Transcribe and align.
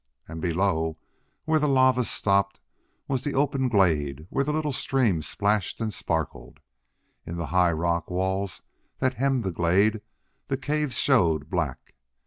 And 0.27 0.41
below, 0.41 0.97
where 1.45 1.59
the 1.59 1.67
lava 1.67 2.03
stopped, 2.03 2.59
was 3.07 3.21
the 3.23 3.35
open 3.35 3.69
glade 3.69 4.25
where 4.31 4.43
the 4.43 4.51
little 4.51 4.71
stream 4.71 5.21
splashed 5.21 5.79
and 5.79 5.93
sparkled: 5.93 6.59
in 7.23 7.37
the 7.37 7.45
high 7.53 7.71
rock 7.73 8.09
walls 8.09 8.63
that 8.97 9.13
hemmed 9.17 9.43
the 9.43 9.51
glade 9.51 10.01
the 10.47 10.57
caves 10.57 10.97
showed 10.97 11.51
black. 11.51 11.93